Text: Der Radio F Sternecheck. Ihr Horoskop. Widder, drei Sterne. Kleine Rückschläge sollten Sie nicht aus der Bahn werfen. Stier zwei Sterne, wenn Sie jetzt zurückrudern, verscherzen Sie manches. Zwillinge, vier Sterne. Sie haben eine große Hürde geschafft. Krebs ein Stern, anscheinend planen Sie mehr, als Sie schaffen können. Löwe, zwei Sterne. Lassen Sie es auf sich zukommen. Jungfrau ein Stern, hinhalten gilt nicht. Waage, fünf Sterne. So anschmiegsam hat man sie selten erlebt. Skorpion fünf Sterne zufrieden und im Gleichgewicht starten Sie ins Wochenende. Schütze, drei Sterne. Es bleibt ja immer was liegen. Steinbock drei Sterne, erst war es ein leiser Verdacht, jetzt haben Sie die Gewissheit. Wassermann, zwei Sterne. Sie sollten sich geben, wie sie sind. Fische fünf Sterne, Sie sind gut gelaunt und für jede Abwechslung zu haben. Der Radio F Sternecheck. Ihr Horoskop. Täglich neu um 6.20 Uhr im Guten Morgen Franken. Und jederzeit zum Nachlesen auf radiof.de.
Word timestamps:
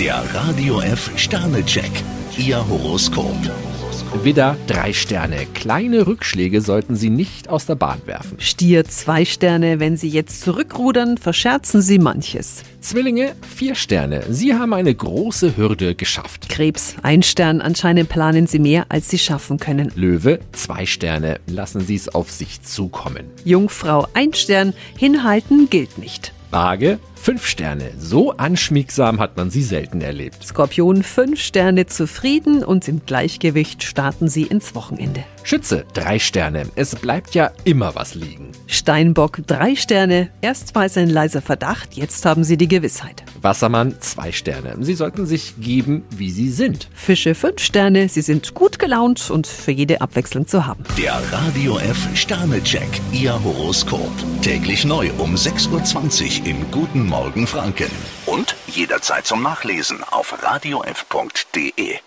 Der 0.00 0.24
Radio 0.32 0.80
F 0.80 1.10
Sternecheck. 1.16 1.90
Ihr 2.38 2.66
Horoskop. 2.66 3.36
Widder, 4.24 4.56
drei 4.66 4.94
Sterne. 4.94 5.46
Kleine 5.52 6.06
Rückschläge 6.06 6.62
sollten 6.62 6.96
Sie 6.96 7.10
nicht 7.10 7.50
aus 7.50 7.66
der 7.66 7.74
Bahn 7.74 8.00
werfen. 8.06 8.40
Stier 8.40 8.86
zwei 8.86 9.26
Sterne, 9.26 9.78
wenn 9.78 9.98
Sie 9.98 10.08
jetzt 10.08 10.40
zurückrudern, 10.40 11.18
verscherzen 11.18 11.82
Sie 11.82 11.98
manches. 11.98 12.62
Zwillinge, 12.80 13.34
vier 13.42 13.74
Sterne. 13.74 14.24
Sie 14.30 14.54
haben 14.54 14.72
eine 14.72 14.94
große 14.94 15.58
Hürde 15.58 15.94
geschafft. 15.94 16.48
Krebs 16.48 16.96
ein 17.02 17.22
Stern, 17.22 17.60
anscheinend 17.60 18.08
planen 18.08 18.46
Sie 18.46 18.58
mehr, 18.58 18.86
als 18.88 19.10
Sie 19.10 19.18
schaffen 19.18 19.58
können. 19.58 19.92
Löwe, 19.96 20.40
zwei 20.52 20.86
Sterne. 20.86 21.40
Lassen 21.46 21.82
Sie 21.82 21.96
es 21.96 22.08
auf 22.08 22.30
sich 22.30 22.62
zukommen. 22.62 23.26
Jungfrau 23.44 24.08
ein 24.14 24.32
Stern, 24.32 24.72
hinhalten 24.96 25.68
gilt 25.68 25.98
nicht. 25.98 26.32
Waage, 26.50 26.98
fünf 27.22 27.46
Sterne. 27.46 27.92
So 27.98 28.32
anschmiegsam 28.32 29.20
hat 29.20 29.36
man 29.36 29.50
sie 29.50 29.62
selten 29.62 30.00
erlebt. 30.00 30.42
Skorpion 30.42 31.02
fünf 31.02 31.38
Sterne 31.38 31.86
zufrieden 31.86 32.64
und 32.64 32.88
im 32.88 33.04
Gleichgewicht 33.04 33.82
starten 33.82 34.28
Sie 34.28 34.44
ins 34.44 34.74
Wochenende. 34.74 35.22
Schütze, 35.42 35.84
drei 35.92 36.18
Sterne. 36.18 36.64
Es 36.76 36.96
bleibt 36.96 37.34
ja 37.34 37.50
immer 37.64 37.94
was 37.94 38.14
liegen. 38.14 38.52
Steinbock 38.66 39.40
drei 39.46 39.76
Sterne, 39.76 40.30
erst 40.40 40.74
war 40.74 40.86
es 40.86 40.96
ein 40.96 41.08
leiser 41.08 41.42
Verdacht, 41.42 41.94
jetzt 41.94 42.24
haben 42.24 42.44
Sie 42.44 42.56
die 42.56 42.68
Gewissheit. 42.68 43.22
Wassermann, 43.42 43.94
zwei 44.00 44.32
Sterne. 44.32 44.76
Sie 44.80 44.94
sollten 44.94 45.26
sich 45.26 45.54
geben, 45.60 46.04
wie 46.10 46.30
sie 46.30 46.50
sind. 46.50 46.88
Fische 46.94 47.34
fünf 47.34 47.60
Sterne, 47.60 48.08
Sie 48.08 48.22
sind 48.22 48.54
gut 48.54 48.78
gelaunt 48.78 49.30
und 49.30 49.46
für 49.46 49.72
jede 49.72 50.00
Abwechslung 50.00 50.46
zu 50.46 50.66
haben. 50.66 50.84
Der 50.98 51.20
Radio 51.32 51.78
F 51.78 52.08
Sternecheck. 52.14 52.88
Ihr 53.12 53.42
Horoskop. 53.42 54.10
Täglich 54.42 54.84
neu 54.84 55.10
um 55.18 55.34
6.20 55.34 56.40
Uhr 56.40 56.46
im 56.46 56.70
Guten 56.70 57.06
Morgen 57.06 57.19
Franken. 57.46 57.90
Und 58.24 58.56
jederzeit 58.66 59.26
zum 59.26 59.42
Nachlesen 59.42 60.02
auf 60.04 60.42
radiof.de. 60.42 61.98